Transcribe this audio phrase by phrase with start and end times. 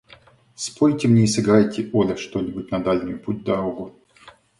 [0.55, 3.99] Спойте мне и сыграйте, Оля, что-нибудь на дальнюю путь-дорогу.